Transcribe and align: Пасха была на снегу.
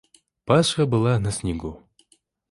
Пасха 0.45 0.87
была 0.87 1.13
на 1.19 1.29
снегу. 1.31 1.77